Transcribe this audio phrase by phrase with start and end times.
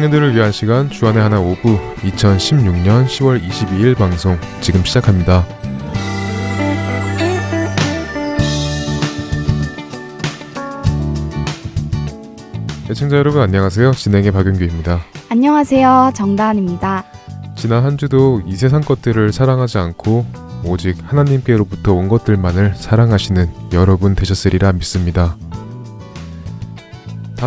[0.00, 5.46] 청년들을 위한 시간 주안의 하나 오부 2016년 10월 22일 방송 지금 시작합니다.
[12.90, 13.90] 애청자 여러분 안녕하세요.
[13.90, 15.00] 진행의 박윤규입니다.
[15.28, 16.12] 안녕하세요.
[16.14, 17.04] 정다은입니다.
[17.54, 20.24] 지난 한 주도 이 세상 것들을 사랑하지 않고
[20.64, 25.36] 오직 하나님께로부터 온 것들만을 사랑하시는 여러분 되셨으리라 믿습니다.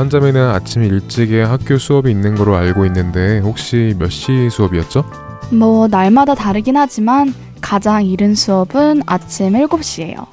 [0.09, 5.03] 잠에는 아침 일찍에 학교 수업이 있는 거로 알고 있는데 혹시 몇 시 수업이었죠?
[5.51, 10.25] 뭐 날마다 다르긴 하지만 가장 이른 수업은 아침 7시예요.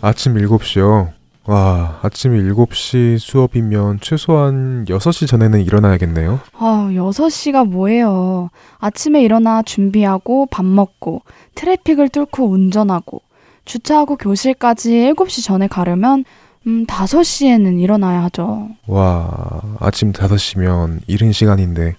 [0.00, 1.10] 아침 7시요?
[1.46, 6.38] 와, 아침 7시 수업이면 최소한 6시 전에는 일어나야겠네요.
[6.58, 8.50] 아, 6시가 뭐예요.
[8.78, 11.22] 아침에 일어나 준비하고 밥 먹고
[11.56, 13.22] 트래픽을 뚫고 운전하고
[13.64, 16.24] 주차하고 교실까지 7시 전에 가려면
[16.66, 18.68] 음, 5시에는 일어나야 하죠.
[18.86, 21.94] 와, 아침 5시면 이른 시간인데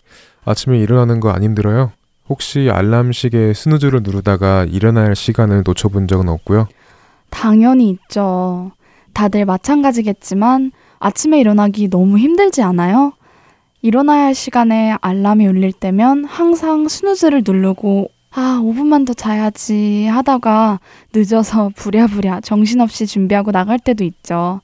[0.46, 1.92] 아침에 일어나는 거 안 힘들어요?
[2.30, 6.68] 혹시 알람 시계 스누즈를 누르다가 일어날 시간을 놓쳐본 적은 없고요?
[7.30, 8.72] 당연히 있죠.
[9.14, 13.14] 다들 마찬가지겠지만 아침에 일어나기 너무 힘들지 않아요?
[13.82, 20.80] 일어나야 할 시간에 알람이 울릴 때면 항상 스누즈를 누르고 아, 5분만 더 자야지 하다가
[21.14, 24.62] 늦어서 부랴부랴 정신없이 준비하고 나갈 때도 있죠.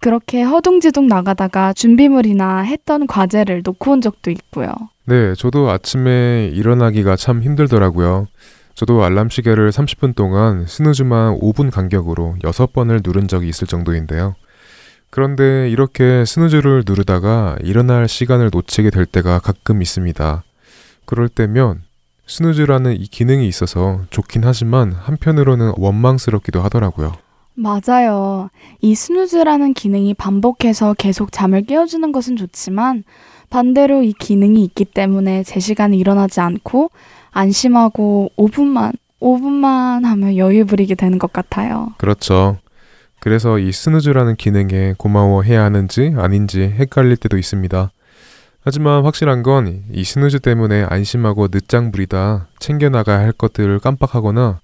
[0.00, 4.68] 그렇게 허둥지둥 나가다가 준비물이나 했던 과제를 놓고 온 적도 있고요.
[5.06, 8.26] 네, 저도 아침에 일어나기가 참 힘들더라고요.
[8.74, 14.34] 저도 알람 시계를 30분 동안 스누즈만 5분 간격으로 6번을 누른 적이 있을 정도인데요.
[15.10, 20.42] 그런데 이렇게 스누즈를 누르다가 일어날 시간을 놓치게 될 때가 가끔 있습니다.
[21.04, 21.83] 그럴 때면
[22.26, 27.12] 스누즈라는 이 기능이 있어서 좋긴 하지만 한편으로는 원망스럽기도 하더라고요.
[27.54, 28.50] 맞아요.
[28.80, 33.04] 이 스누즈라는 기능이 반복해서 계속 잠을 깨워주는 것은 좋지만
[33.50, 36.90] 반대로 이 기능이 있기 때문에 제 시간에 일어나지 않고
[37.30, 41.92] 안심하고 5분만, 5분만 하면 여유 부리게 되는 것 같아요.
[41.98, 42.56] 그렇죠.
[43.20, 47.90] 그래서 이 스누즈라는 기능에 고마워해야 하는지 아닌지 헷갈릴 때도 있습니다.
[48.64, 54.60] 하지만 확실한 건 이 스누즈 때문에 안심하고 늦장 부리다 챙겨나가야 할 것들을 깜빡하거나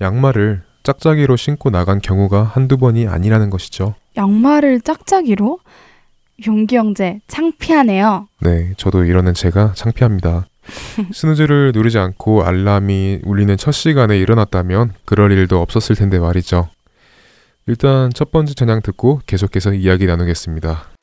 [0.00, 3.94] 양말을 짝짝이로 신고 나간 경우가 한두 번이 아니라는 것이죠.
[4.16, 5.60] 양말을 짝짝이로?
[6.46, 8.28] 용기 형제, 창피하네요.
[8.40, 10.46] 네, 저도 이러는 제가 창피합니다.
[11.14, 16.68] 스누즈를 누르지 않고 알람이 울리는 첫 시간에 일어났다면 그럴 일도 없었을 텐데 말이죠.
[17.66, 20.93] 일단 첫 번째 찬양 듣고 계속해서 이야기 나누겠습니다.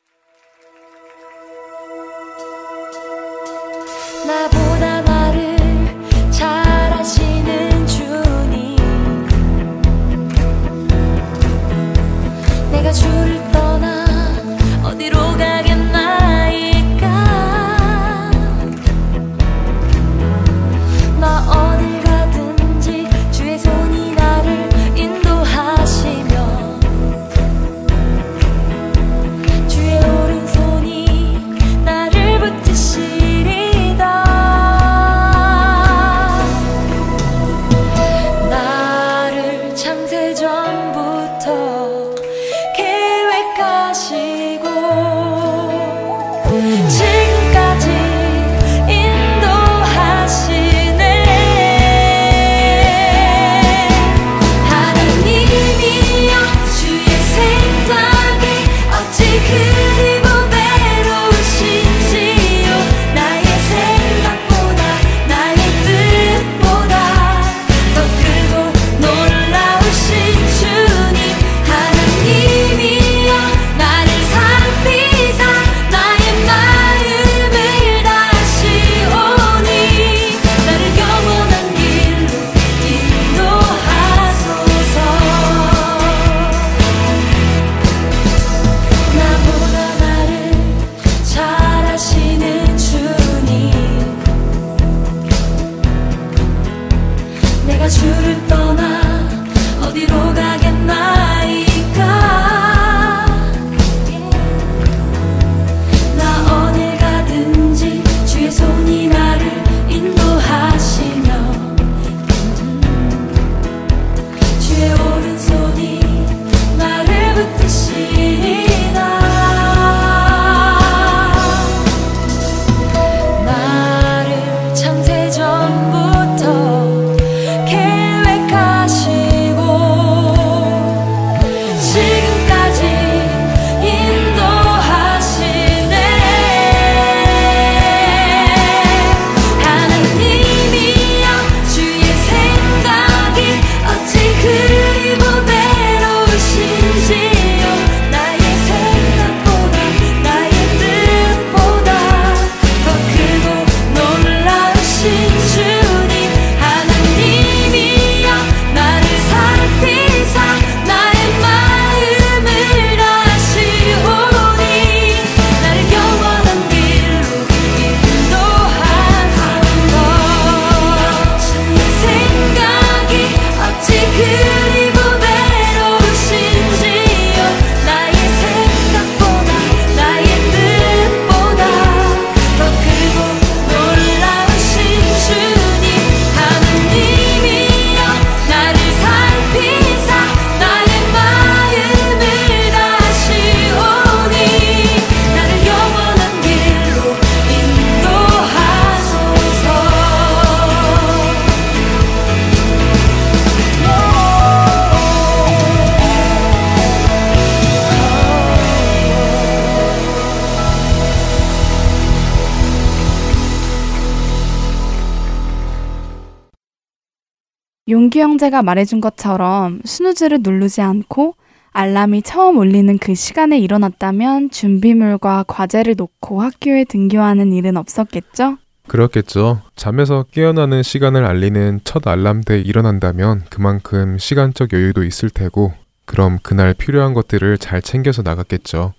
[218.42, 221.36] 형제가 말해준 것처럼 스누즈를 누르지 않고
[221.70, 228.58] 알람이 처음 울리는 그 시간에 일어났다면 준비물과 과제를 놓고 학교에 등교하는 일은 없었겠죠?
[228.88, 229.62] 그렇겠죠.
[229.76, 235.72] 잠에서 깨어나는 시간을 알리는 첫 알람 때 일어난다면 그만큼 시간적 여유도 있을 테고,
[236.04, 238.92] 그럼 그날 필요한 것들을 잘 챙겨서 나갔겠죠.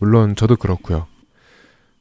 [0.00, 1.06] 물론 저도 그렇고요.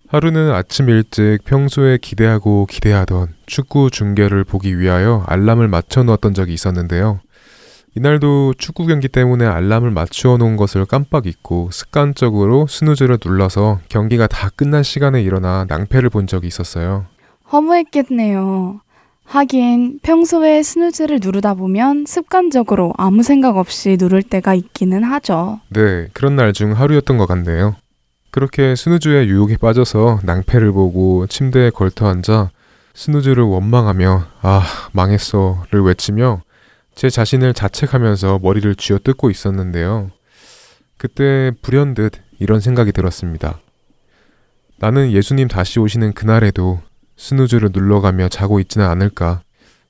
[0.09, 7.19] 하루는 아침 일찍 평소에 기대하고 기대하던 축구 중계를 보기 위하여 알람을 맞춰 놓았던 적이 있었는데요.
[7.95, 14.49] 이날도 축구 경기 때문에 알람을 맞추어 놓은 것을 깜빡 잊고 습관적으로 snooze를 눌러서 경기가 다
[14.55, 17.05] 끝난 시간에 일어나 낭패를 본 적이 있었어요.
[17.51, 18.81] 허무했겠네요.
[19.25, 25.59] 하긴 평소에 snooze를 누르다 보면 습관적으로 아무 생각 없이 누를 때가 있기는 하죠.
[25.69, 27.75] 네, 그런 날 중 하루였던 것 같네요.
[28.31, 32.51] 그렇게 snooze의 유혹에 빠져서 낭패를 보고 침대에 걸터 앉아
[32.93, 36.41] snooze를 원망하며 아 망했어를 외치며
[36.93, 40.11] 제 자신을 자책하면서 머리를 쥐어뜯고 있었는데요.
[40.97, 43.59] 그때 불현듯 이런 생각이 들었습니다.
[44.77, 46.81] 나는 예수님 다시 오시는 그날에도
[47.17, 49.41] 스누즈를 눌러가며 자고 있지는 않을까.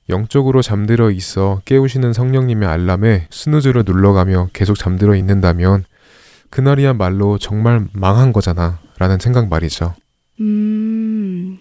[0.08, 5.84] 영적으로 잠들어 있어 깨우시는 성령님의 알람에 스누즈를 눌러가며 계속 잠들어 있는다면
[6.50, 8.78] 그날이야말로 정말 망한 거잖아.
[8.98, 9.94] 라는 생각 말이죠.
[10.40, 11.58] 음,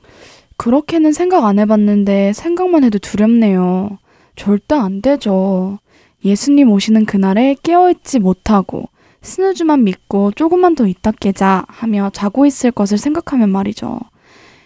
[0.58, 3.98] 그렇게는 생각 안 해봤는데 생각만 해도 두렵네요.
[4.36, 5.80] 절대 안 되죠.
[6.26, 8.90] 예수님 오시는 그날에 깨어있지 못하고
[9.22, 14.00] 스누즈만 믿고 조금만 더 있다 깨자 하며 자고 있을 것을 생각하면 말이죠.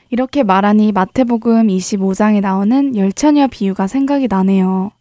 [0.09, 4.91] 이렇게 말하니 마태복음 25장에 나오는 열처녀 비유가 생각이 나네요.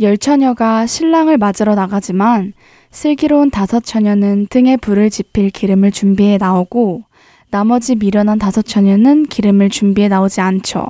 [0.00, 2.52] 열처녀가 신랑을 맞으러 나가지만
[2.90, 7.04] 슬기로운 다섯 처녀는 등에 불을 지필 기름을 준비해 나오고
[7.50, 10.86] 나머지 미련한 다섯 처녀는 기름을 준비해 나오지 않죠.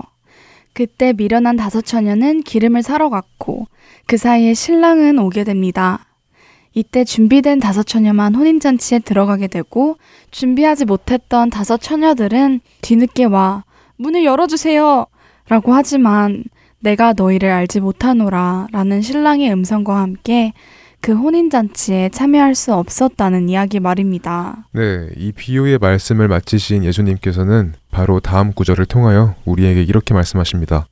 [0.72, 3.66] 그때 미련한 다섯 처녀는 기름을 사러 갔고
[4.06, 6.06] 그 사이에 신랑은 오게 됩니다.
[6.72, 9.96] 이때 준비된 다섯 처녀만 혼인잔치에 들어가게 되고
[10.30, 13.64] 준비하지 못했던 다섯 처녀들은 뒤늦게 와
[13.96, 15.06] 문을 열어주세요
[15.48, 16.44] 라고 하지만
[16.78, 20.52] 내가 너희를 알지 못하노라 라는 신랑의 음성과 함께
[21.00, 24.68] 그 혼인잔치에 참여할 수 없었다는 이야기 말입니다.
[24.72, 30.86] 네, 이 비유의 말씀을 마치신 예수님께서는 바로 다음 구절을 통하여 우리에게 이렇게 말씀하십니다.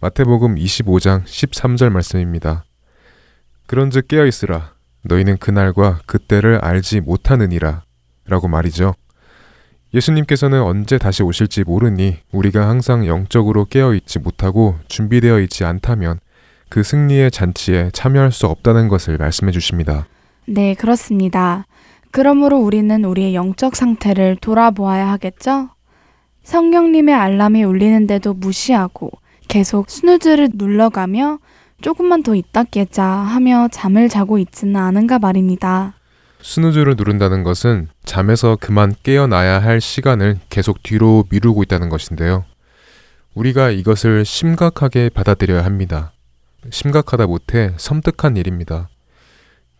[0.00, 2.64] 마태복음 25장 13절 말씀입니다.
[3.66, 4.72] 그런즉 깨어 있으라
[5.02, 7.82] 너희는 그날과 그때를 알지 못하느니라
[8.26, 8.94] 라고 말이죠.
[9.94, 16.20] 예수님께서는 언제 다시 오실지 모르니 우리가 항상 영적으로 깨어 있지 못하고 준비되어 있지 않다면
[16.70, 20.06] 그 승리의 잔치에 참여할 수 없다는 것을 말씀해 주십니다.
[20.46, 21.66] 네, 그렇습니다.
[22.12, 25.70] 그러므로 우리는 우리의 영적 상태를 돌아보아야 하겠죠?
[26.44, 29.10] 성령님의 알람이 울리는데도 무시하고
[29.48, 31.40] 계속 스누즈를 눌러가며
[31.80, 35.94] 조금만 더 있다 깨자 하며 잠을 자고 있지는 않은가 말입니다.
[36.42, 42.44] 스누즈를 누른다는 것은 잠에서 그만 깨어나야 할 시간을 계속 뒤로 미루고 있다는 것인데요.
[43.34, 46.12] 우리가 이것을 심각하게 받아들여야 합니다.
[46.68, 48.88] 심각하다 못해 섬뜩한 일입니다.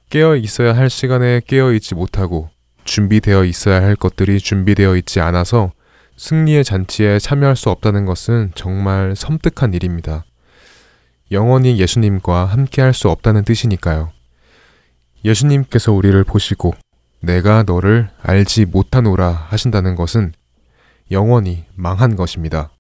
[0.08, 2.48] 깨어 있어야 할 시간에 깨어 있지 못하고
[2.84, 5.72] 준비되어 있어야 할 것들이 준비되어 있지 않아서
[6.16, 10.24] 승리의 잔치에 참여할 수 없다는 것은 정말 섬뜩한 일입니다.
[11.30, 14.10] 영원히 예수님과 함께 할 수 없다는 뜻이니까요.
[15.24, 16.74] 예수님께서 우리를 보시고
[17.20, 20.32] 내가 너를 알지 못하노라 하신다는 것은
[21.10, 22.70] 영원히 망한 것입니다.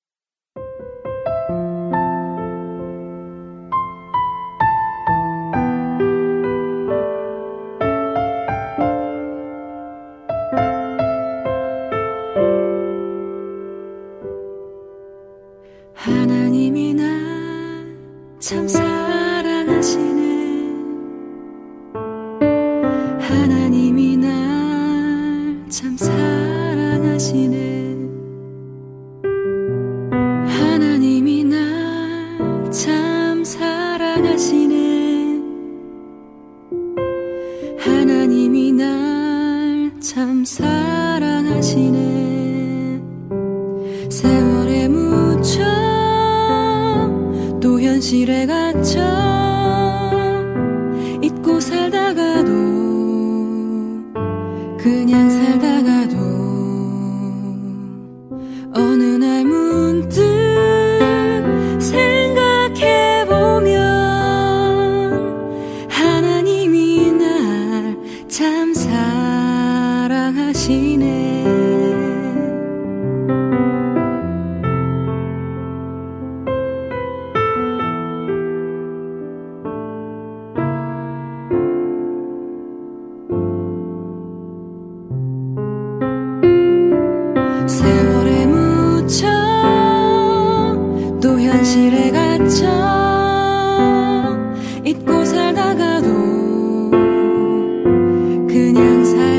[98.80, 99.29] 人才。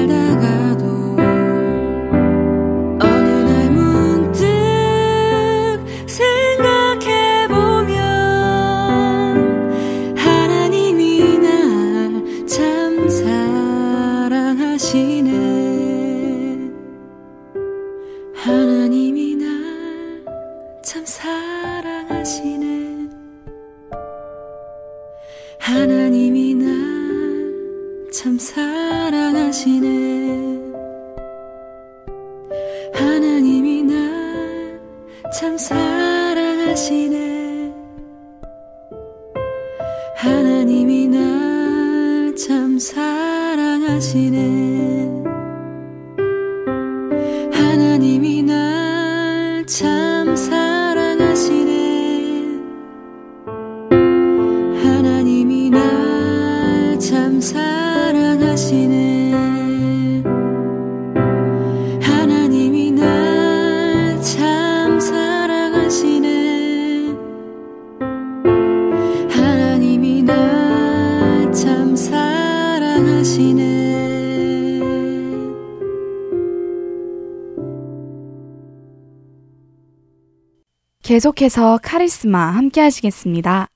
[81.22, 83.68] 계속해서 카리스마 함께 하시겠습니다.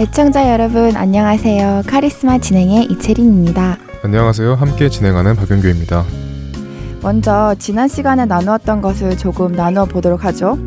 [0.00, 1.82] 애청자 여러분 안녕하세요.
[1.86, 3.78] 카리스마 진행의 이채린입니다.
[4.02, 4.54] 안녕하세요.
[4.54, 6.04] 함께 진행하는 박윤규입니다.
[7.00, 10.58] 먼저 지난 시간에 나누었던 것을 조금 나누어 보도록 하죠.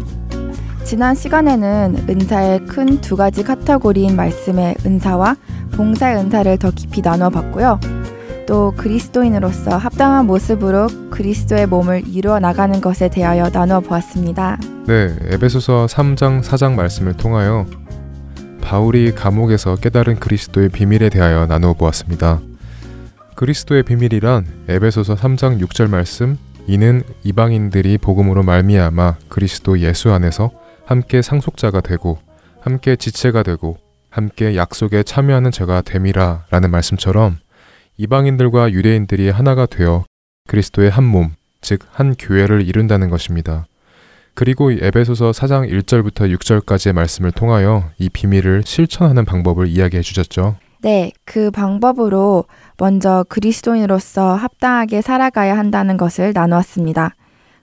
[0.85, 5.35] 지난 시간에는 은사의 큰 두 가지 카테고리인 말씀의 은사와
[5.79, 7.79] 봉사의 은사를 더 깊이 나눠 봤고요.
[8.45, 14.59] 또 그리스도인으로서 합당한 모습으로 그리스도의 몸을 이루어 나가는 것에 대하여 나누어 보았습니다.
[14.87, 17.65] 네, 에베소서 3장 4장 말씀을 통하여
[18.61, 22.41] 바울이 감옥에서 깨달은 그리스도의 비밀에 대하여 나누어 보았습니다.
[23.35, 30.51] 그리스도의 비밀이란 에베소서 3장 6절 말씀 이는 이방인들이 복음으로 말미암아 그리스도 예수 안에서
[30.85, 32.17] 함께 상속자가 되고
[32.59, 33.77] 함께 지체가 되고
[34.09, 37.37] 함께 약속에 참여하는 자가 됨이라 라는 말씀처럼
[37.97, 40.05] 이방인들과 유대인들이 하나가 되어
[40.47, 43.65] 그리스도의 한 몸, 즉 한 교회를 이룬다는 것입니다.
[44.33, 50.55] 그리고 에베소서 4장 1절부터 6절까지의 말씀을 통하여 이 비밀을 실천하는 방법을 이야기해 주셨죠.
[50.81, 52.45] 네, 그 방법으로
[52.77, 57.15] 먼저 그리스도인으로서 합당하게 살아가야 한다는 것을 나누었습니다.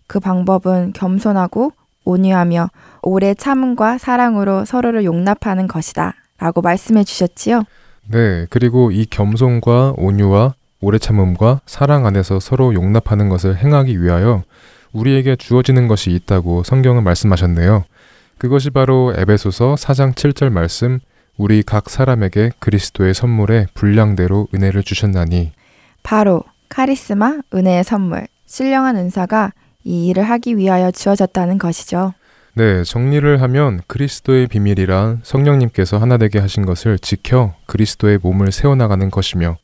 [0.06, 1.72] 그 방법은 겸손하고
[2.04, 2.68] 온유하며
[3.02, 6.14] 오래 참음과 사랑으로 서로를 용납하는 것이다.
[6.38, 7.62] 라고 말씀해 주셨지요.
[8.08, 14.42] 네, 그리고 이 겸손과 온유와 오래 참음과 사랑 안에서 서로 용납하는 것을 행하기 위하여
[14.92, 17.84] 우리에게 주어지는 것이 있다고 성경은 말씀하셨네요.
[18.38, 21.00] 그것이 바로 에베소서 4장 7절 말씀
[21.36, 25.52] 우리 각 사람에게 그리스도의 선물에 분량대로 은혜를 주셨나니
[26.02, 29.52] 바로 카리스마 은혜의 선물 신령한 은사가
[29.84, 32.12] 이 일을 하기 위하여 주어졌다는 것이죠.
[32.58, 39.58] 네, 정리를 하면 그리스도의 비밀이란 성령님께서 하나 되게 하신 것을 지켜 그리스도의 몸을 세워나가는 것이며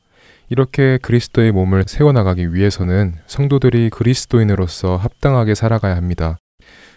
[0.50, 6.36] 이렇게 그리스도의 몸을 세워나가기 위해서는 성도들이 그리스도인으로서 합당하게 살아가야 합니다.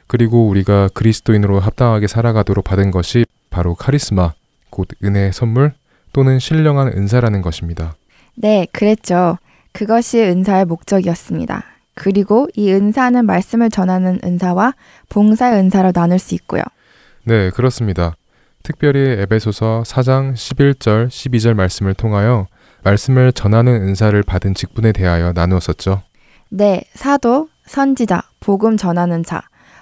[0.07, 4.33] 그리고 우리가 그리스도인으로 합당하게 살아가도록 받은 것이 바로 카리스마,
[4.71, 5.71] 곧 은혜의 선물
[6.11, 7.95] 또는 신령한 은사라는 것입니다.
[8.35, 9.37] 네, 그랬죠.
[9.71, 11.75] 그것이 은사의 목적이었습니다.
[11.95, 14.73] 그리고 이 은사는 말씀을 전하는 은사와
[15.09, 16.61] 봉사의 은사로 나눌 수 있고요.
[17.23, 18.15] 네, 그렇습니다.
[18.61, 22.47] 특별히 에베소서 4장 11절, 12절 말씀을 통하여
[22.83, 26.03] 말씀을 전하는 은사를 받은 직분에 대하여 나누었었죠.
[26.49, 29.41] 네, 사도, 선지자, 복음 전하는 자,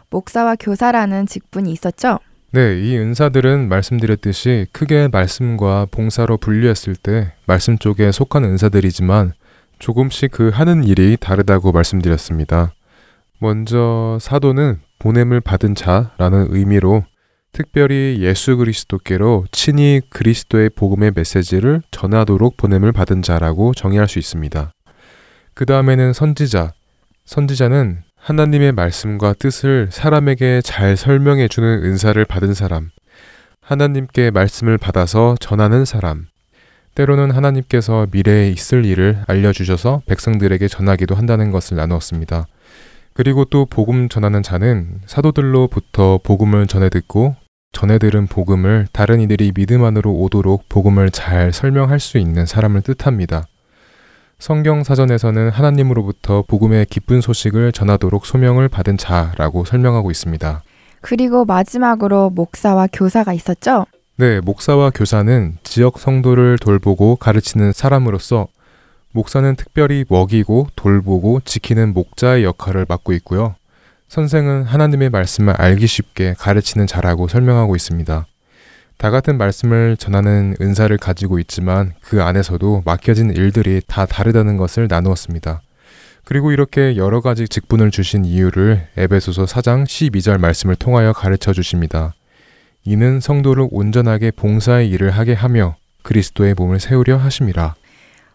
[0.10, 2.20] 목사와 교사라는 직분이 있었죠.
[2.52, 9.34] 네, 이 은사들은 말씀드렸듯이 크게 말씀과 봉사로 분류했을 때 말씀 쪽에 속한 은사들이지만
[9.84, 12.74] 조금씩 그 하는 일이 다르다고 말씀드렸습니다.
[13.40, 17.04] 먼저 사도는 보냄을 받은 자라는 의미로
[17.52, 24.72] 특별히 예수 그리스도께로 친히 그리스도의 복음의 메시지를 전하도록 보냄을 받은 자라고 정의할 수 있습니다.
[25.54, 26.72] 그 다음에는 선지자.
[27.26, 32.90] 선지자는 하나님의 말씀과 뜻을 사람에게 잘 설명해 주는 은사를 받은 사람.
[33.60, 36.28] 하나님께 말씀을 받아서 전하는 사람.
[36.96, 42.48] 때로는 하나님께서 미래에 있을 일을 알려주셔서 백성들에게 전하기도 한다는 것을 나누었습니다.
[43.14, 47.36] 그리고 또 복음 전하는 자는 사도들로부터 복음을 전해 듣고
[47.72, 53.46] 전해 들은 복음을 다른 이들이 믿음 안으로 오도록 복음을 잘 설명할 수 있는 사람을 뜻합니다.
[54.38, 60.62] 성경 사전에서는 하나님으로부터 복음의 기쁜 소식을 전하도록 소명을 받은 자라고 설명하고 있습니다.
[61.02, 63.86] 그리고 마지막으로 목사와 교사가 있었죠?
[64.16, 68.48] 네, 목사와 교사는 지역 성도를 돌보고 가르치는 사람으로서
[69.12, 73.56] 목사는 특별히 먹이고 돌보고 지키는 목자의 역할을 맡고 있고요.
[74.10, 78.28] 선생은 하나님의 말씀을 알기 쉽게 가르치는 자라고 설명하고 있습니다.
[78.98, 85.64] 다 같은 말씀을 전하는 은사를 가지고 있지만 그 안에서도 맡겨진 일들이 다 다르다는 것을 나누었습니다.
[86.24, 92.14] 그리고 이렇게 여러 가지 직분을 주신 이유를 에베소서 4장 12절 말씀을 통하여 가르쳐 주십니다.
[92.86, 97.76] 이는 성도를 온전하게 봉사의 일을 하게 하며 그리스도의 몸을 세우려 하심이라.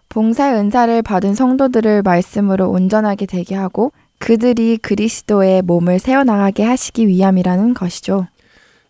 [0.09, 8.27] 봉사의 은사를 받은 성도들을 말씀으로 온전하게 되게 하고 그들이 그리스도의 몸을 세워나가게 하시기 위함이라는 것이죠.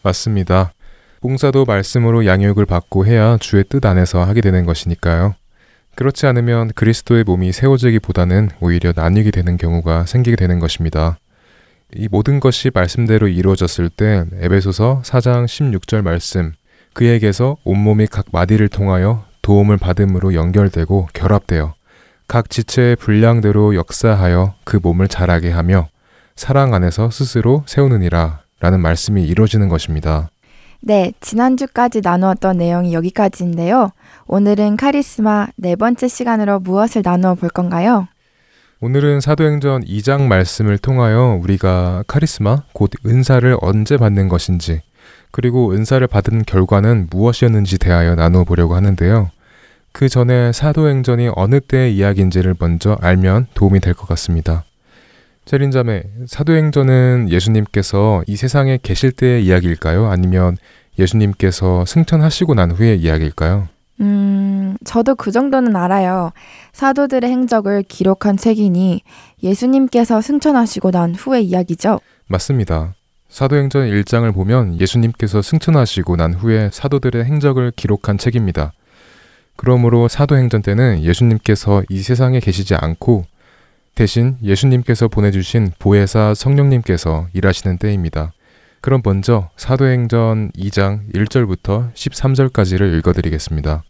[0.03, 0.73] 맞습니다.
[1.21, 5.35] 봉사도 말씀으로 양육을 받고 해야 주의 뜻 안에서 하게 되는 것이니까요.
[5.97, 11.19] 그렇지 않으면 그리스도의 몸이 세워지기보다는 오히려 나뉘게 되는 경우가 생기게 되는 것입니다.
[11.95, 16.53] 이 모든 것이 말씀대로 이루어졌을 때 에베소서 4장 16절 말씀
[16.93, 21.75] 그에게서 온몸이 각 마디를 통하여 도움을 받음으로 연결되고 결합되어
[22.27, 25.89] 각 지체의 분량대로 역사하여 그 몸을 자라게 하며
[26.37, 30.29] 사랑 안에서 스스로 세우느니라 라는 말씀이 이루어지는 것입니다.
[30.81, 33.91] 네, 지난주까지 나누었던 내용이 여기까지인데요.
[34.27, 38.09] 오늘은 카리스마 네 번째 시간으로 무엇을 나누어 볼 건가요?
[38.81, 44.83] 오늘은 사도행전 2장 말씀을 통하여 우리가 카리스마, 곧 은사를 언제 받는 것인지,
[45.33, 49.31] 그리고 은사를 받은 결과는 무엇이었는지 대하여 나누어 보려고 하는데요.
[49.91, 54.65] 그 전에 사도행전이 어느 때의 이야기인지를 먼저 알면 도움이 될 것 같습니다.
[55.45, 60.07] 재린자매, 사도행전은 예수님께서 이 세상에 계실 때의 이야기일까요?
[60.07, 60.57] 아니면
[60.99, 63.67] 예수님께서 승천하시고 난 후의 이야기일까요?
[64.01, 66.33] 음, 저도 그 정도는 알아요.
[66.73, 69.03] 사도들의 행적을 기록한 책이니
[69.43, 72.01] 예수님께서 승천하시고 난 후의 이야기죠.
[72.27, 72.95] 맞습니다.
[73.29, 78.73] 사도행전 1장을 보면 예수님께서 승천하시고 난 후에 사도들의 행적을 기록한 책입니다.
[79.57, 83.25] 그러므로 사도행전 때는 예수님께서 이 세상에 계시지 않고
[83.95, 88.33] 대신 예수님께서 보내주신 보혜사 성령님께서 일하시는 때입니다.
[88.81, 93.83] 그럼 먼저 사도행전 2장 1절부터 13절까지를 읽어드리겠습니다.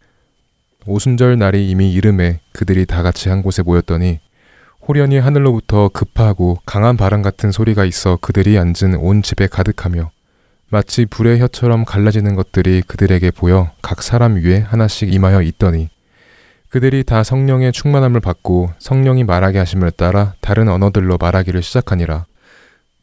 [0.87, 4.19] 오순절 날이 이미 이름에 그들이 다 같이 한 곳에 모였더니
[4.87, 10.09] 호련히 하늘로부터 급하고 강한 바람 같은 소리가 있어 그들이 앉은 온 집에 가득하며
[10.69, 15.89] 마치 불의 혀처럼 갈라지는 것들이 그들에게 보여 각 사람 위에 하나씩 임하여 있더니
[16.69, 22.25] 그들이 다 성령의 충만함을 받고 성령이 말하게 하심을 따라 다른 언어들로 말하기를 시작하니라.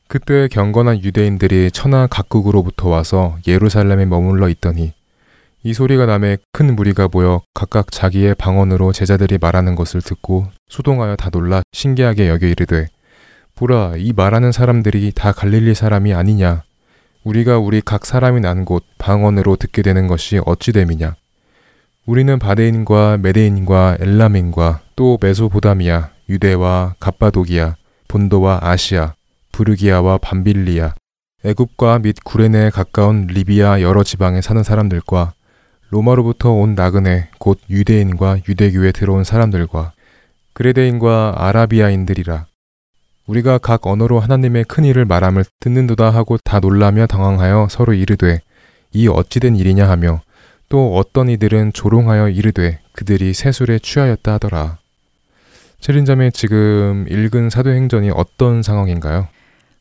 [0.09, 4.93] 그때 경건한 유대인들이 천하 각국으로부터 와서 예루살렘에 머물러 있더니
[5.65, 11.29] 이 소리가 남에 큰 무리가 모여 각각 자기의 방언으로 제자들이 말하는 것을 듣고 수동하여 다
[11.31, 12.87] 놀라 신기하게 여겨 이르되
[13.57, 16.63] 보라 이 말하는 사람들이 다 갈릴리 사람이 아니냐?
[17.25, 21.17] 우리가 우리 각 사람이 난 곳 방언으로 듣게 되는 것이 어찌 됨이냐?
[22.05, 27.75] 우리는 바데인과 메데인과 엘라민과 또 메소보다미아 유대와 갑바도기아
[28.07, 29.15] 본도와 아시아
[29.57, 30.93] 부르기아와 밤빌리아
[31.43, 35.33] 애굽과 및 구레네에 가까운 리비아 여러 지방에 사는 사람들과
[35.89, 39.93] 로마로부터 온 나그네 곧 유대인과 유대교에 들어온 사람들과
[40.53, 42.45] 그레데인과 아라비아인들이라
[43.27, 48.43] 우리가 각 언어로 하나님의 큰 일을 말함을 듣는도다 하고 다 놀라며 당황하여 서로 이르되
[48.93, 50.21] 이 어찌된 일이냐 하며
[50.69, 54.79] 또 어떤 이들은 조롱하여 이르되 그들이 세술에 취하였다 하더라.
[55.81, 59.29] 체린자매 지금 읽은 사도행전이 어떤 상황인가요?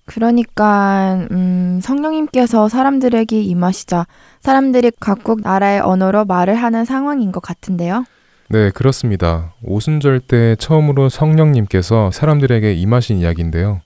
[0.06, 4.06] 그러니까 음, 성령님께서 사람들에게 임하시자
[4.40, 8.06] 사람들이 각국 나라의 언어로 말을 하는 상황인 것 같은데요.
[8.50, 9.54] 네, 그렇습니다.
[9.64, 13.82] 오순절 때 처음으로 성령님께서 사람들에게 임하신 이야기인데요.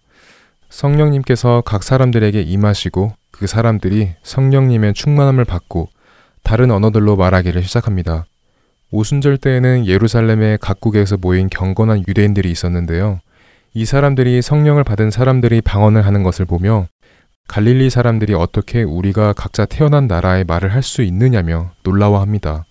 [0.69, 5.87] 성령님께서 각 사람들에게 임하시고 그 사람들이 성령님의 충만함을 받고
[6.43, 8.25] 다른 언어들로 말하기를 시작합니다.
[8.91, 13.19] 오순절 때에는 예루살렘의 각국에서 모인 경건한 유대인들이 있었는데요.
[13.73, 16.87] 이 사람들이 성령을 받은 사람들이 방언을 하는 것을 보며
[17.47, 22.65] 갈릴리 사람들이 어떻게 우리가 각자 태어난 나라의 말을 할 수 있느냐며 놀라워합니다.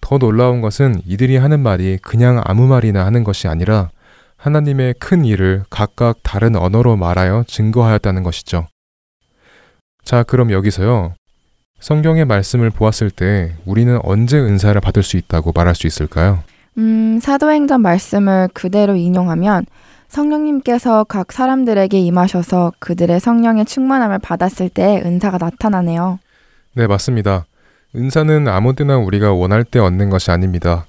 [0.00, 3.90] 더 놀라운 것은 이들이 하는 말이 그냥 아무 말이나 하는 것이 아니라
[4.36, 8.66] 하나님의 큰 일을 각각 다른 언어로 말하여 증거하였다는 것이죠.
[10.04, 11.14] 자, 그럼 여기서요.
[11.78, 16.42] 성경의 말씀을 보았을 때 우리는 언제 은사를 받을 수 있다고 말할 수 있을까요?
[16.78, 19.66] 음, 사도행전 말씀을 그대로 인용하면
[20.12, 26.18] 성령님께서 각 사람들에게 임하셔서 그들의 성령의 충만함을 받았을 때 은사가 나타나네요.
[26.74, 27.46] 네, 맞습니다.
[27.96, 30.84] 은사는 아무 때나 우리가 원할 때 얻는 것이 아닙니다.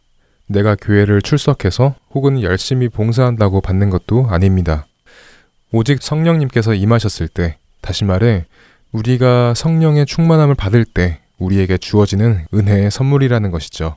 [0.48, 4.86] 내가 교회를 출석해서 혹은 열심히 봉사한다고 받는 것도 아닙니다.
[5.72, 8.46] 오직 성령님께서 임하셨을 때, 다시 말해,
[8.92, 13.96] 우리가 성령의 충만함을 받을 때 우리에게 주어지는 은혜의 선물이라는 것이죠.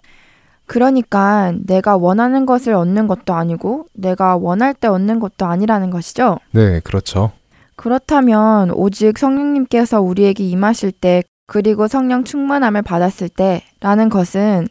[0.67, 6.39] 그러니까 내가 원하는 것을 얻는 것도 아니고 내가 원할 때 얻는 것도 아니라는 것이죠.
[6.53, 7.33] 네, 그렇죠.
[7.77, 14.67] 그렇다면 오직 성령님께서 우리에게 임하실 때 그리고 성령 충만함을 받았을 때라는 것은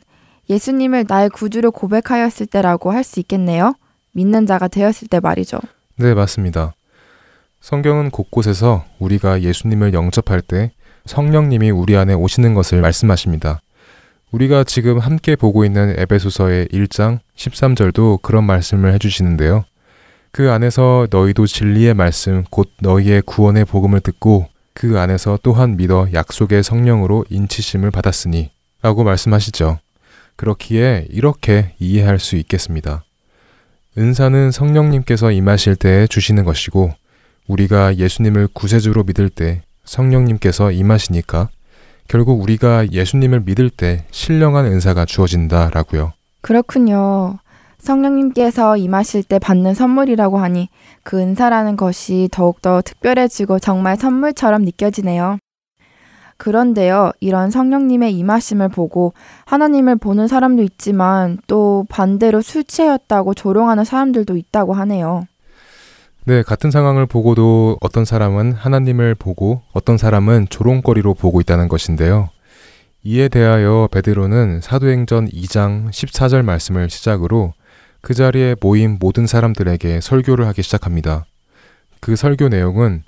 [0.50, 3.74] 예수님을 나의 구주로 고백하였을 때라고 할 수 있겠네요.
[4.12, 5.60] 믿는 자가 되었을 때 말이죠.
[5.98, 6.74] 네, 맞습니다.
[7.62, 10.72] 성경은 곳곳에서 우리가 예수님을 영접할 때
[11.06, 13.60] 성령님이 우리 안에 오시는 것을 말씀하십니다.
[14.32, 19.66] 우리가 지금 함께 보고 있는 에베소서의 1장 13절도 그런 말씀을 해주시는데요.
[20.32, 26.64] 그 안에서 너희도 진리의 말씀, 곧 너희의 구원의 복음을 듣고 그 안에서 또한 믿어 약속의
[26.64, 29.80] 성령으로 인치심을 받았으니 라고 말씀하시죠.
[30.36, 33.06] 그렇기에 이렇게 이해할 수 있겠습니다.
[33.98, 36.94] 은사는 성령님께서 임하실 때에 주시는 것이고
[37.48, 41.50] 우리가 예수님을 구세주로 믿을 때 성령님께서 임하시니까
[42.08, 46.14] 결국 우리가 예수님을 믿을 때 신령한 은사가 주어진다라고요.
[46.42, 47.40] 그렇군요.
[47.80, 50.70] 성령님께서 임하실 때 받는 선물이라고 하니
[51.04, 55.38] 그 은사라는 것이 더욱더 특별해지고 정말 선물처럼 느껴지네요.
[56.38, 59.14] 그런데요, 이런 성령님의 임하심을 보고
[59.46, 65.28] 하나님을 보는 사람도 있지만 또 반대로 술 취하였다고 조롱하는 사람들도 있다고 하네요.
[66.28, 72.32] 네, 같은 상황을 보고도 어떤 사람은 하나님을 보고 어떤 사람은 조롱거리로 보고 있다는 것인데요.
[73.04, 77.54] 이에 대하여 베드로는 사도행전 2장 14절 말씀을 시작으로
[78.02, 81.26] 그 자리에 모인 모든 사람들에게 설교를 하기 시작합니다.
[82.00, 83.04] 그 설교 내용은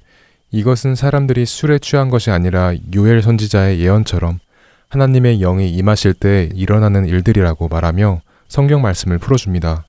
[0.51, 4.37] 이것은 사람들이 술에 취한 것이 아니라 요엘 선지자의 예언처럼
[4.89, 9.87] 하나님의 영이 임하실 때 일어나는 일들이라고 말하며 성경 말씀을 풀어줍니다.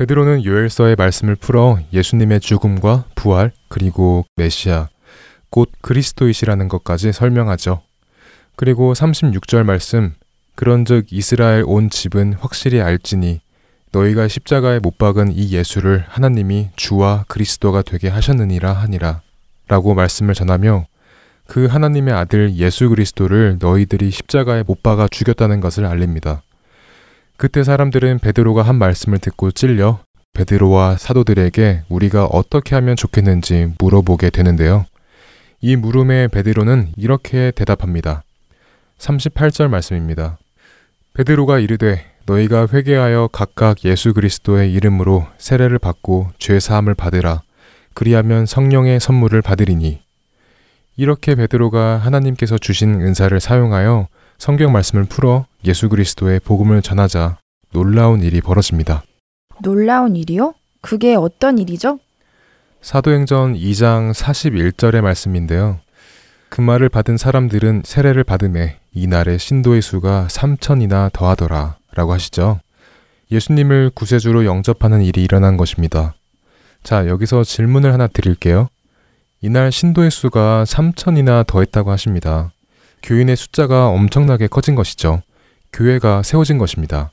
[0.00, 4.88] 베드로는 요엘서의 말씀을 풀어 예수님의 죽음과 부활 그리고 메시아
[5.50, 7.82] 곧 그리스도이시라는 것까지 설명하죠.
[8.56, 10.14] 그리고 36절 말씀
[10.54, 13.42] 그런즉 이스라엘 온 집은 확실히 알지니
[13.92, 19.20] 너희가 십자가에 못 박은 이 예수를 하나님이 주와 그리스도가 되게 하셨느니라 하니라
[19.68, 20.86] 라고 말씀을 전하며
[21.46, 26.40] 그 하나님의 아들 예수 그리스도를 너희들이 십자가에 못 박아 죽였다는 것을 알립니다.
[27.40, 30.00] 그때 사람들은 베드로가 한 말씀을 듣고 찔려
[30.34, 34.84] 베드로와 사도들에게 우리가 어떻게 하면 좋겠는지 물어보게 되는데요.
[35.62, 38.24] 이 물음에 베드로는 이렇게 대답합니다.
[38.98, 40.36] 38절 말씀입니다.
[41.14, 47.40] 베드로가 이르되 너희가 회개하여 각각 예수 그리스도의 이름으로 세례를 받고 죄 사함을 받으라.
[47.94, 50.02] 그리하면 성령의 선물을 받으리니.
[50.98, 54.08] 이렇게 베드로가 하나님께서 주신 은사를 사용하여
[54.40, 57.36] 성경 말씀을 풀어 예수 그리스도의 복음을 전하자
[57.72, 59.02] 놀라운 일이 벌어집니다.
[59.62, 60.54] 놀라운 일이요?
[60.80, 61.98] 그게 어떤 일이죠?
[62.80, 65.78] 사도행전 2장 41절의 말씀인데요.
[66.48, 72.60] 그 말을 받은 사람들은 세례를 받음에 이날의 신도의 수가 3천이나 더하더라 라고 하시죠.
[73.30, 76.14] 예수님을 구세주로 영접하는 일이 일어난 것입니다.
[76.82, 78.68] 자, 여기서 질문을 하나 드릴게요.
[79.42, 82.52] 이날 신도의 수가 3천이나 더했다고 하십니다.
[83.02, 85.22] 교인의 숫자가 엄청나게 커진 것이죠.
[85.72, 87.10] 교회가 세워진 것입니다.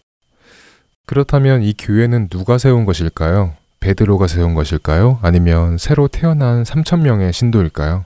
[1.05, 3.53] 그렇다면 이 교회는 누가 세운 것일까요?
[3.79, 5.19] 베드로가 세운 것일까요?
[5.21, 8.05] 아니면 새로 태어난 3천 명의 신도일까요?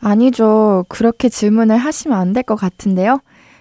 [0.00, 0.84] 아니죠.
[0.88, 3.20] 그렇게 질문을 하시면 안 될 것 같은데요.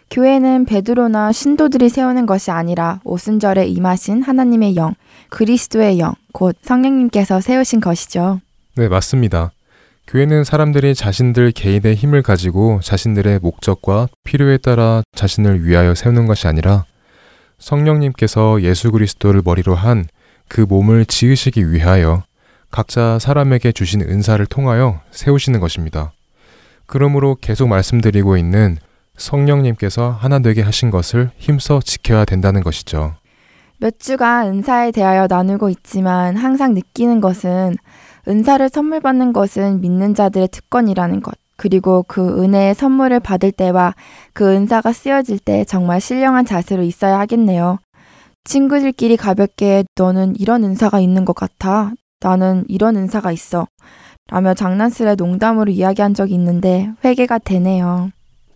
[0.10, 4.96] 교회는 베드로나 신도들이 세우는 것이 아니라 오순절에 임하신 하나님의 영,
[5.30, 8.40] 그리스도의 영, 곧 성령님께서 세우신 것이죠.
[8.76, 9.52] 네, 맞습니다.
[10.10, 16.86] 교회는 사람들이 자신들 개인의 힘을 가지고 자신들의 목적과 필요에 따라 자신을 위하여 세우는 것이 아니라
[17.58, 20.06] 성령님께서 예수 그리스도를 머리로 한
[20.50, 22.24] 그 몸을 지으시기 위하여
[22.72, 26.12] 각자 사람에게 주신 은사를 통하여 세우시는 것입니다.
[26.88, 28.78] 그러므로 계속 말씀드리고 있는
[29.16, 33.16] 성령님께서 하나 되게 하신 것을 힘써 지켜야 된다는 것이죠.
[33.78, 37.76] 몇 주간 은사에 대하여 나누고 있지만 항상 느끼는 것은
[38.30, 41.34] 은사를 선물 받는 것은 믿는 자들의 특권이라는 것.
[41.58, 43.96] 그리고 그 은혜의 선물을 받을 때와
[44.34, 47.80] 그 은사가 쓰여질 때 정말 신령한 자세로 있어야 하겠네요.
[48.46, 51.92] 친구들끼리 가볍게 너는 이런 은사가 있는 것 같아.
[52.22, 53.68] 나는 이런 은사가 있어.
[54.32, 58.12] 라며 장난스레 농담으로 이야기한 적이 있는데 회개가 되네요.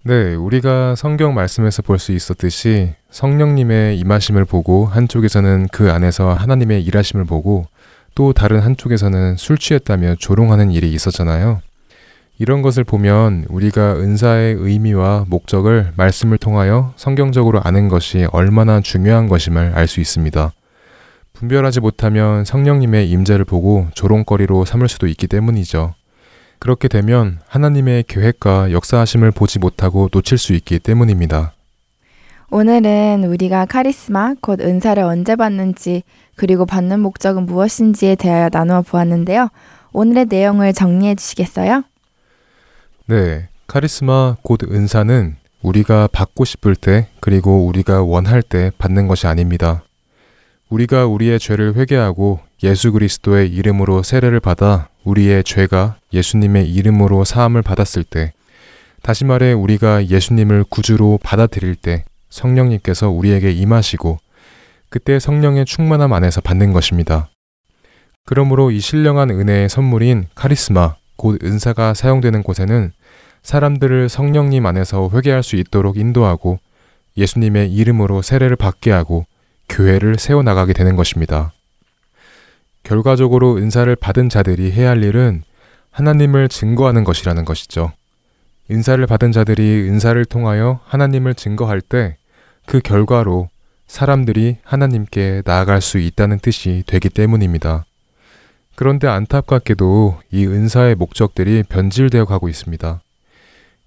[0.06, 7.26] 네, 우리가 성경 말씀에서 볼 수 있었듯이 성령님의 임하심을 보고 한쪽에서는 그 안에서 하나님의 일하심을
[7.26, 7.66] 보고
[8.16, 11.62] 또 다른 한쪽에서는 술 취했다며 조롱하는 일이 있었잖아요.
[12.40, 19.74] 이런 것을 보면 우리가 은사의 의미와 목적을 말씀을 통하여 성경적으로 아는 것이 얼마나 중요한 것임을
[19.76, 20.52] 알 수 있습니다.
[21.34, 25.94] 분별하지 못하면 성령님의 임재를 보고 조롱거리로 삼을 수도 있기 때문이죠.
[26.60, 31.54] 그렇게 되면 하나님의 계획과 역사하심을 보지 못하고 놓칠 수 있기 때문입니다.
[32.50, 36.04] 오늘은 우리가 카리스마, 곧 은사를 언제 받는지,
[36.36, 39.50] 그리고 받는 목적은 무엇인지에 대하여 나누어 보았는데요.
[39.92, 41.84] 오늘의 내용을 정리해 주시겠어요?
[43.08, 43.48] 네.
[43.68, 49.84] 카리스마, 곧 은사는 우리가 받고 싶을 때, 그리고 우리가 원할 때 받는 것이 아닙니다.
[50.70, 58.04] 우리가 우리의 죄를 회개하고 예수 그리스도의 이름으로 세례를 받아 우리의 죄가 예수님의 이름으로 사함을 받았을
[58.04, 58.34] 때,
[59.02, 64.18] 다시 말해 우리가 예수님을 구주로 받아들일 때 성령님께서 우리에게 임하시고
[64.94, 67.32] 그때 성령의 충만함 안에서 받는 것입니다.
[68.28, 72.92] 그러므로 이 신령한 은혜의 선물인 카리스마, 곧 은사가 사용되는 곳에는
[73.42, 76.60] 사람들을 성령님 안에서 회개할 수 있도록 인도하고
[77.18, 79.26] 예수님의 이름으로 세례를 받게 하고
[79.68, 81.54] 교회를 세워나가게 되는 것입니다.
[82.84, 85.42] 결과적으로 은사를 받은 자들이 해야 할 일은
[85.90, 87.92] 하나님을 증거하는 것이라는 것이죠.
[88.70, 92.18] 은사를 받은 자들이 은사를 통하여 하나님을 증거할 때
[92.66, 93.50] 그 결과로
[93.88, 97.86] 사람들이 하나님께 나아갈 수 있다는 뜻이 되기 때문입니다.
[98.76, 103.02] 그런데 안타깝게도 이 은사의 목적들이 변질되어 가고 있습니다.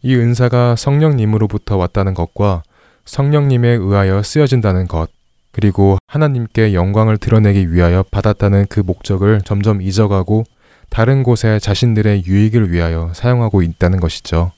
[0.02, 2.62] 이 은사가 성령님으로부터 왔다는 것과
[3.04, 5.10] 성령님에 의하여 쓰여진다는 것,
[5.50, 10.44] 그리고 하나님께 영광을 드러내기 위하여 받았다는 그 목적을 점점 잊어가고
[10.90, 14.52] 다른 곳에 자신들의 유익을 위하여 사용하고 있다는 것이죠.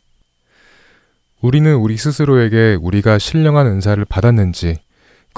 [1.40, 4.78] 우리는 우리 스스로에게 우리가 신령한 은사를 받았는지,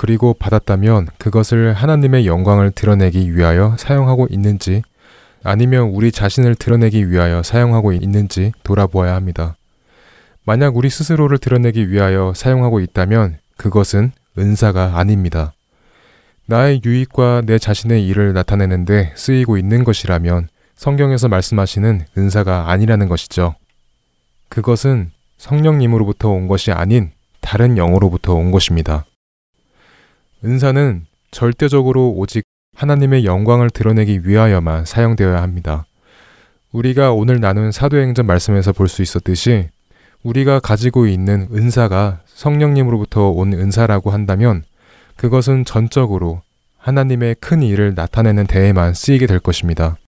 [0.01, 4.81] 그리고 받았다면 그것을 하나님의 영광을 드러내기 위하여 사용하고 있는지,
[5.45, 9.57] 아니면 우리 자신을 드러내기 위하여 사용하고 있는지 돌아보아야 합니다.
[10.47, 15.53] 만약 우리 스스로를 드러내기 위하여 사용하고 있다면 그것은 은사가 아닙니다.
[16.47, 23.55] 나의 유익과 내 자신의 일을 나타내는데 쓰이고 있는 것이라면 성경에서 말씀하시는 은사가 아니라는 것이죠.
[24.49, 27.11] 그것은 성령님으로부터 온 것이 아닌
[27.43, 29.05] 다른 영으로부터 온 것입니다.
[30.45, 32.45] 은사는 절대적으로 오직
[32.77, 35.85] 하나님의 영광을 드러내기 위하여만 사용되어야 합니다.
[36.73, 39.69] 우리가 오늘 나눈 사도행전 말씀에서 볼 수 있었듯이
[40.23, 44.65] 우리가 가지고 있는 은사가 성령님으로부터 온 은사라고 한다면
[45.17, 46.43] 그것은 전적으로
[46.79, 49.99] 하나님의 큰 일을 나타내는 데에만 쓰이게 될 것입니다.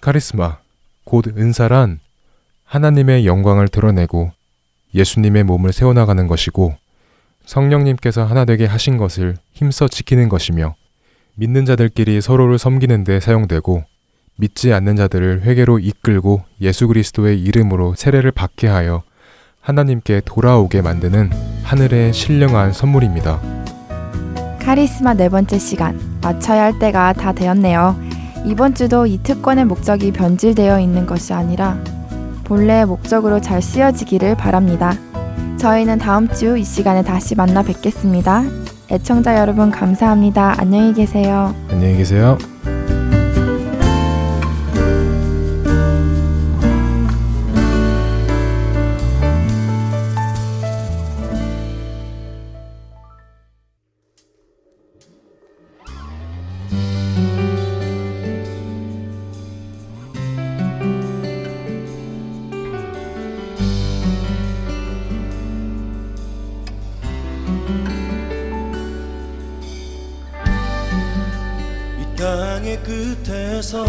[0.00, 0.58] 카리스마,
[1.04, 1.98] 곧 은사란
[2.64, 4.32] 하나님의 영광을 드러내고
[4.94, 6.76] 예수님의 몸을 세워나가는 것이고
[7.46, 10.74] 성령님께서 하나 되게 하신 것을 힘써 지키는 것이며
[11.36, 13.84] 믿는 자들끼리 서로를 섬기는 데 사용되고
[14.36, 19.02] 믿지 않는 자들을 회개로 이끌고 예수 그리스도의 이름으로 세례를 받게 하여
[19.60, 21.30] 하나님께 돌아오게 만드는
[21.62, 23.40] 하늘의 신령한 선물입니다.
[24.60, 27.98] 카리스마 네 번째 시간 마쳐야 할 때가 다 되었네요.
[28.46, 31.82] 이번 주도 이 특권의 목적이 변질되어 있는 것이 아니라
[32.44, 34.94] 본래의 목적으로 잘 쓰여지기를 바랍니다.
[35.58, 38.42] 저희는 다음 주 이 시간에 다시 만나 뵙겠습니다.
[38.90, 40.54] 애청자 여러분 감사합니다.
[40.58, 41.54] 안녕히 계세요.
[41.70, 42.36] 안녕히 계세요.
[72.24, 73.84] 이 땅의 끝에서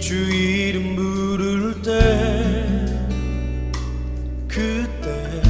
[0.00, 1.90] 주 이름 부를 때
[4.48, 5.42] 그때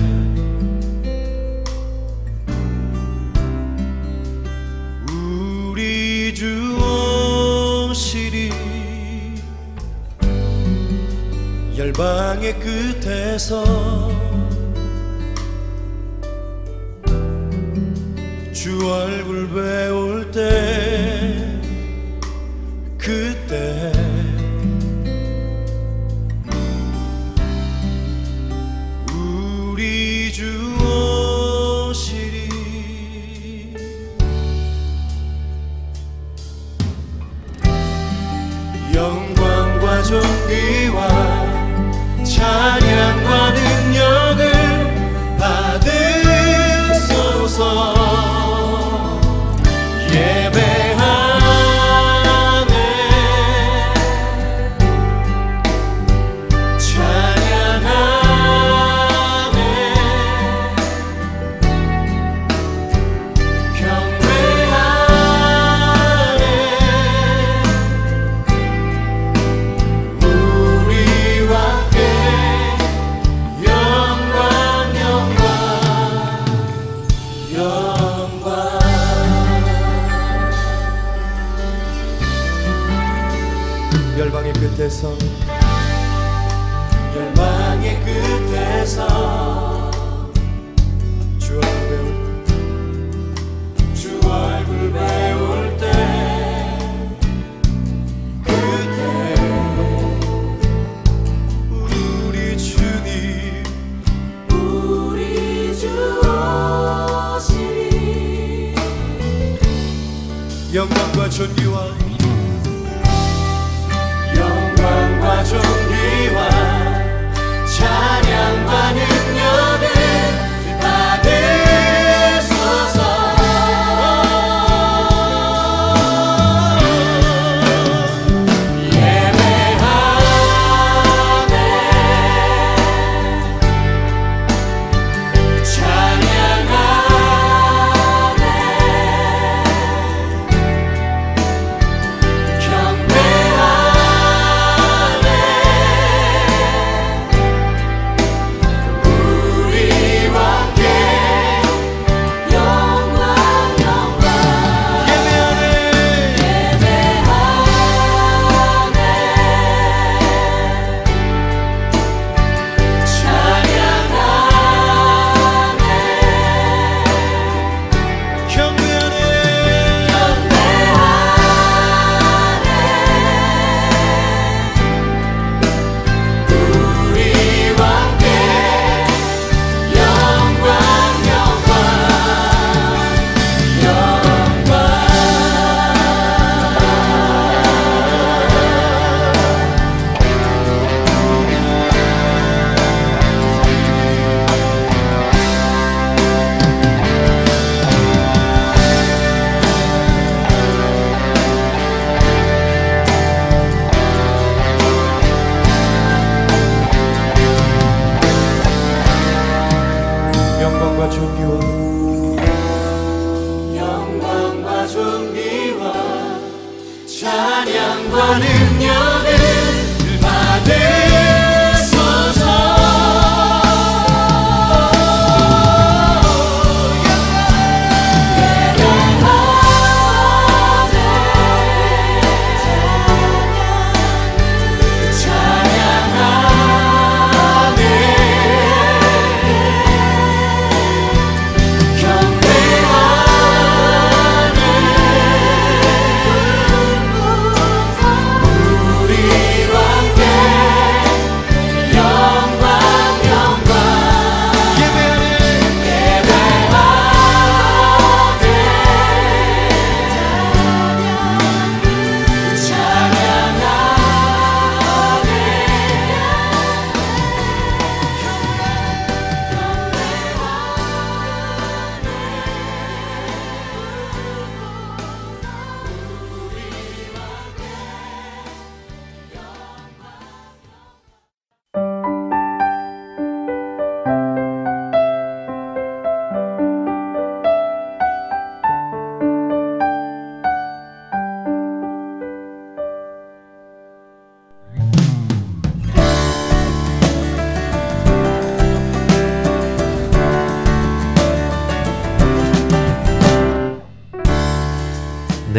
[5.09, 6.77] 우리 주
[7.88, 8.51] 오시리
[11.79, 14.12] 열방의 끝에서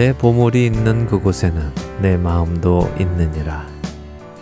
[0.04, 3.66] 내 보물이 있는 그곳에는 내 마음도 있느니라.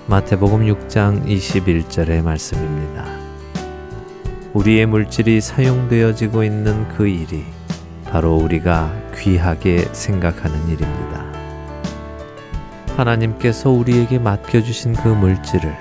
[0.07, 3.05] 마태복음 6장 21절의 말씀입니다.
[4.53, 7.45] 우리의 물질이 사용되어지고 있는 그 일이
[8.09, 11.31] 바로 우리가 귀하게 생각하는 일입니다.
[12.97, 15.77] 하나님께서 우리에게 맡겨주신 그 물질을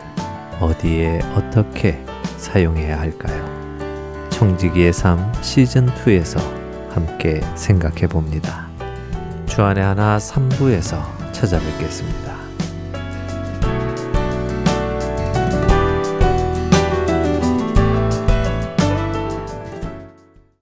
[0.60, 2.04] 어디에 어떻게
[2.36, 4.28] 사용해야 할까요?
[4.28, 6.38] 청지기의 삶 시즌2에서
[6.90, 8.69] 함께 생각해 봅니다.
[9.50, 12.38] 주안의 하나 3부에서 찾아뵙겠습니다.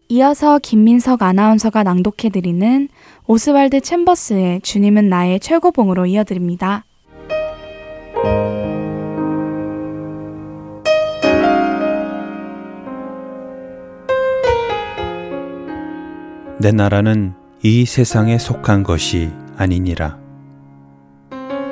[0.08, 2.88] 이어서 김민석 아나운서가 낭독해드리는
[3.26, 6.86] 오스왈드 챔버스의 주님은 나의 최고봉으로 이어드립니다.
[16.58, 17.34] 내 나라는
[17.70, 20.18] 이 세상에 속한 것이 아니니라.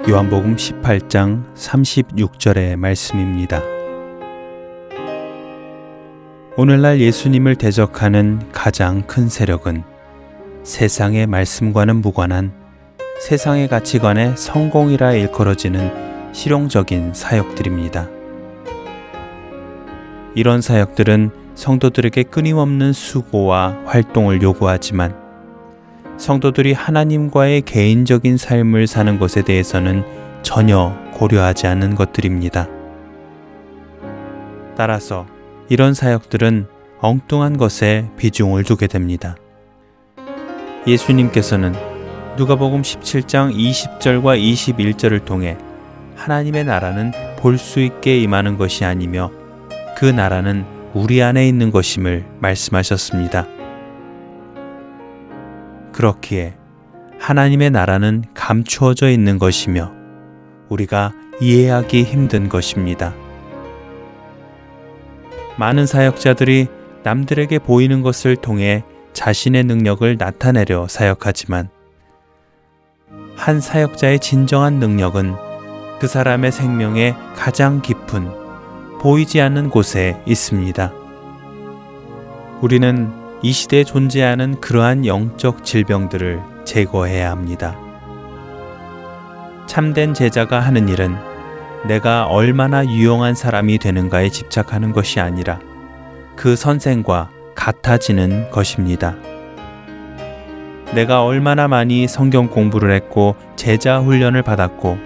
[0.06, 3.62] 요한복음 18장 36절의 말씀입니다.
[6.58, 9.84] 오늘날 예수님을 대적하는 가장 큰 세력은
[10.64, 12.52] 세상의 말씀과는 무관한
[13.22, 18.06] 세상의 가치관에 성공이라 일컬어지는 실용적인 사역들입니다.
[20.34, 25.25] 이런 사역들은 성도들에게 끊임없는 수고와 활동을 요구하지만
[26.18, 30.04] 성도들이 하나님과의 개인적인 삶을 사는 것에 대해서는
[30.42, 32.68] 전혀 고려하지 않는 것들입니다.
[34.76, 35.26] 따라서
[35.68, 36.66] 이런 사역들은
[37.00, 39.36] 엉뚱한 것에 비중을 두게 됩니다.
[40.86, 41.74] 예수님께서는
[42.36, 45.56] 누가복음 17장 20절과 21절을 통해
[46.16, 49.30] 하나님의 나라는 볼 수 있게 임하는 것이 아니며
[49.96, 50.64] 그 나라는
[50.94, 53.55] 우리 안에 있는 것임을 말씀하셨습니다.
[55.96, 56.54] 그렇기에
[57.18, 59.92] 하나님의 나라는 감추어져 있는 것이며
[60.68, 63.14] 우리가 이해하기 힘든 것입니다.
[65.58, 66.66] 많은 사역자들이
[67.02, 68.84] 남들에게 보이는 것을 통해
[69.14, 71.70] 자신의 능력을 나타내려 사역하지만
[73.34, 75.34] 한 사역자의 진정한 능력은
[75.98, 80.92] 그 사람의 생명의 가장 깊은 보이지 않는 곳에 있습니다.
[82.60, 87.76] 우리는 이 시대에 존재하는 그러한 영적 질병들을 제거해야 합니다.
[89.66, 91.14] 참된 제자가 하는 일은
[91.86, 95.60] 내가 얼마나 유용한 사람이 되는가에 집착하는 것이 아니라
[96.34, 99.14] 그 선생과 같아지는 것입니다.
[100.94, 104.98] 내가 얼마나 많이 성경 공부를 했고 제자 훈련을 받았고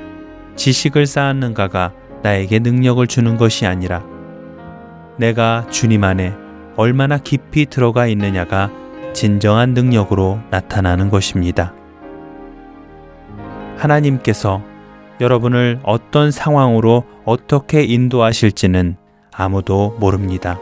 [0.55, 4.05] 지식을 쌓았는가가 나에게 능력을 주는 것이 아니라
[5.17, 6.50] 내가 주님 안에
[6.81, 8.71] 얼마나 깊이 들어가 있느냐가
[9.13, 11.75] 진정한 능력으로 나타나는 것입니다.
[13.77, 14.63] 하나님께서
[15.21, 18.97] 여러분을 어떤 상황으로 어떻게 인도하실지는
[19.31, 20.59] 아무도 모릅니다.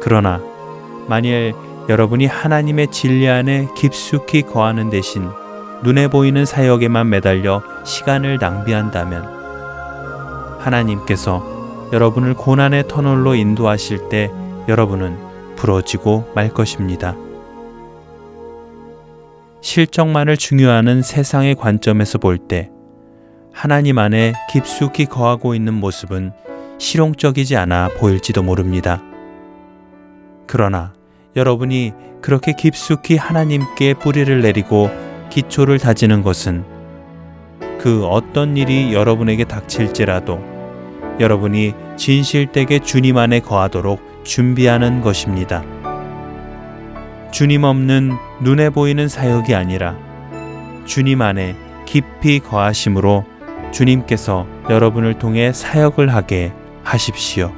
[0.00, 0.40] 그러나
[1.08, 1.52] 만일
[1.88, 5.28] 여러분이 하나님의 진리 안에 깊숙이 거하는 대신
[5.82, 9.24] 눈에 보이는 사역에만 매달려 시간을 낭비한다면
[10.60, 14.30] 하나님께서 여러분을 고난의 터널로 인도하실 때
[14.68, 15.16] 여러분은
[15.56, 17.16] 부러지고 말 것입니다.
[19.60, 22.70] 실적만을 중요하는 세상의 관점에서 볼 때
[23.52, 26.32] 하나님 안에 깊숙이 거하고 있는 모습은
[26.78, 29.02] 실용적이지 않아 보일지도 모릅니다.
[30.46, 30.92] 그러나
[31.36, 34.90] 여러분이 그렇게 깊숙이 하나님께 뿌리를 내리고
[35.30, 36.64] 기초를 다지는 것은
[37.80, 40.38] 그 어떤 일이 여러분에게 닥칠지라도
[41.18, 45.62] 여러분이 진실되게 주님 안에 거하도록 준비하는 것입니다.
[47.32, 49.96] 주님 없는 눈에 보이는 사역이 아니라
[50.84, 53.24] 주님 안에 깊이 거하심으로
[53.72, 56.52] 주님께서 여러분을 통해 사역을 하게
[56.82, 57.52] 하십시오.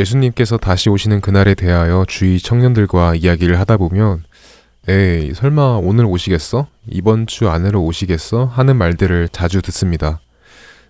[0.00, 4.24] 예수님께서 다시 오시는 그날에 대하여 주위 청년들과 이야기를 하다 보면
[4.88, 6.66] 에이, 설마 오늘 오시겠어?
[6.88, 8.46] 이번 주 안으로 오시겠어?
[8.46, 10.20] 하는 말들을 자주 듣습니다.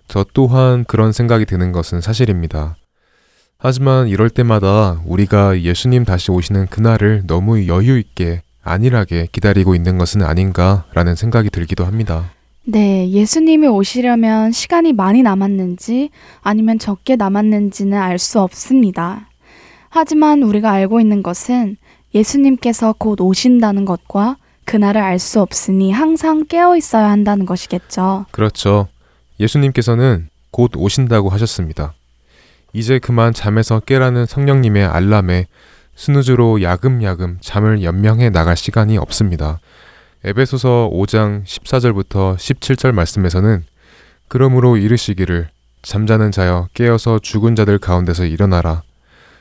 [0.07, 2.77] 저 또한 그런 생각이 드는 것은 사실입니다.
[3.57, 11.15] 하지만 이럴 때마다 우리가 예수님 다시 오시는 그날을 너무 여유있게 안일하게 기다리고 있는 것은 아닌가라는
[11.15, 12.31] 생각이 들기도 합니다.
[12.63, 16.09] 네, 예수님이 오시려면 시간이 많이 남았는지
[16.41, 19.27] 아니면 적게 남았는지는 알 수 없습니다.
[19.89, 21.77] 하지만 우리가 알고 있는 것은
[22.13, 28.25] 예수님께서 곧 오신다는 것과 그날을 알 수 없으니 항상 깨어 있어야 한다는 것이겠죠.
[28.31, 28.87] 그렇죠.
[29.39, 31.93] 예수님께서는 곧 오신다고 하셨습니다.
[32.73, 35.47] 이제 그만 잠에서 깨라는 성령님의 알람에
[35.95, 39.59] 스누즈로 야금야금 잠을 연명해 나갈 시간이 없습니다.
[40.23, 43.63] 에베소서 5장 14절부터 17절 말씀에서는
[44.27, 45.49] 그러므로 이르시기를
[45.81, 48.83] 잠자는 자여 깨어서 죽은 자들 가운데서 일어나라.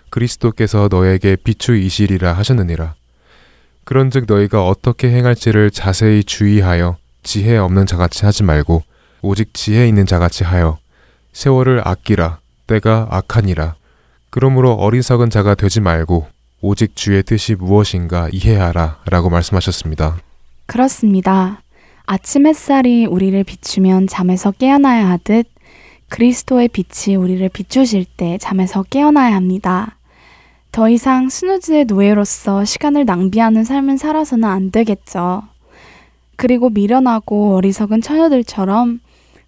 [0.08, 2.94] 그리스도께서 너에게 비추이시리라 하셨느니라.
[3.84, 8.82] 그런즉 너희가 어떻게 행할지를 자세히 주의하여 지혜 없는 자같이 하지 말고
[9.20, 10.78] 오직 지혜 있는 자같이 하여
[11.34, 13.74] 세월을 아끼라 때가 악하니라.
[14.30, 16.26] 그러므로 어리석은 자가 되지 말고
[16.62, 20.16] 오직 주의 뜻이 무엇인가 이해하라 라고 말씀하셨습니다.
[20.70, 21.62] 그렇습니다.
[22.06, 25.48] 아침 햇살이 우리를 비추면 잠에서 깨어나야 하듯
[26.08, 29.96] 그리스도의 빛이 우리를 비추실 때 잠에서 깨어나야 합니다.
[30.70, 35.42] 더 이상 스누즈의 노예로서 시간을 낭비하는 삶을 살아서는 안 되겠죠.
[36.36, 39.00] 그리고 미련하고 어리석은 처녀들처럼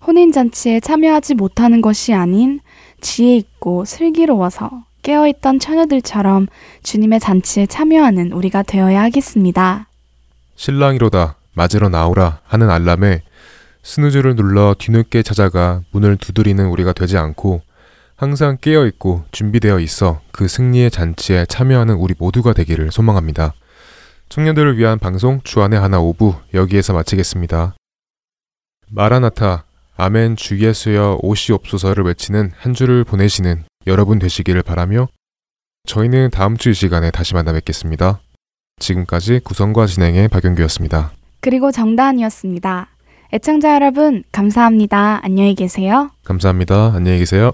[0.04, 2.58] 혼인잔치에 참여하지 못하는 것이 아닌
[3.00, 6.48] 지혜 있고 슬기로워서 깨어있던 처녀들처럼
[6.82, 9.86] 주님의 잔치에 참여하는 우리가 되어야 하겠습니다.
[10.62, 13.22] 신랑이로다 맞으러 나오라 하는 알람에
[13.82, 17.62] 스누즈를 눌러 뒤늦게 찾아가 문을 두드리는 우리가 되지 않고
[18.14, 23.54] 항상 깨어 있고 준비되어 있어 그 승리의 잔치에 참여하는 우리 모두가 되기를 소망합니다.
[24.28, 27.74] 청년들을 위한 방송 주안의 하나 오부 여기에서 마치겠습니다.
[28.88, 29.64] 마라나타
[29.96, 35.08] 아멘 주 예수여 오시옵소서를 외치는 한 주를 보내시는 여러분 되시기를 바라며
[35.88, 38.20] 저희는 다음 주 이 시간에 다시 만나 뵙겠습니다.
[38.82, 41.12] 지금까지 구성과 진행의 박영규였습니다.
[41.40, 42.88] 그리고 정다은이었습니다.
[43.32, 45.20] 애청자 여러분, 감사합니다.
[45.22, 46.10] 안녕히 계세요.
[46.24, 46.92] 감사합니다.
[46.94, 47.52] 안녕히 계세요.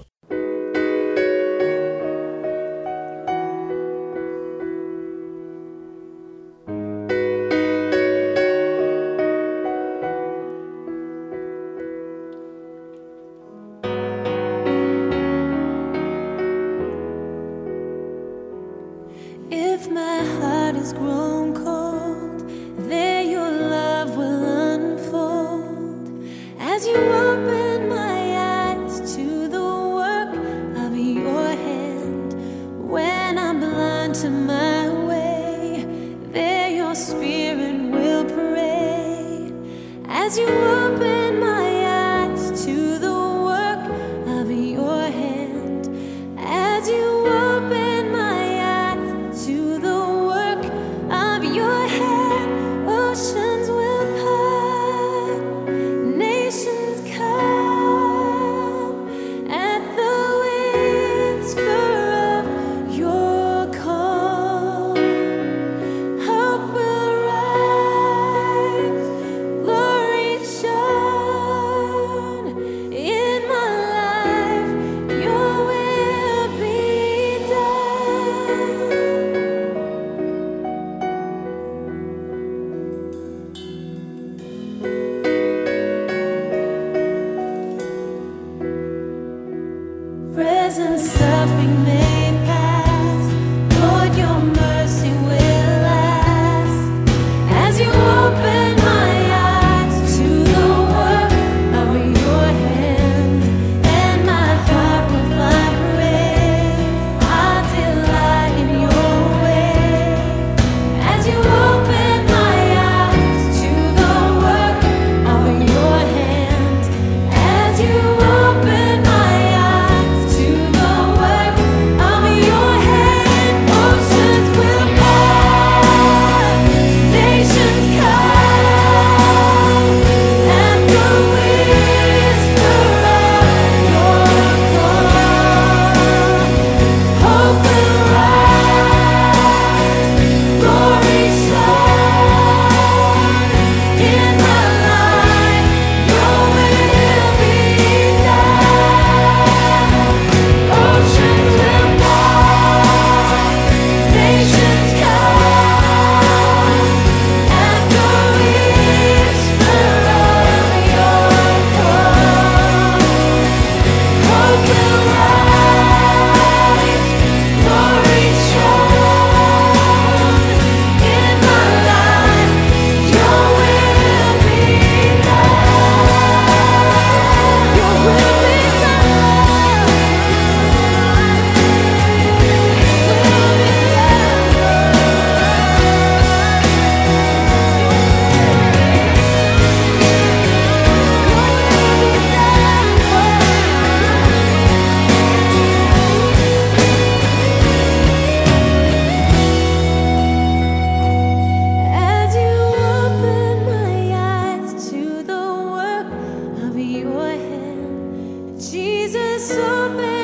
[206.99, 210.18] Your hand, Jesus, open.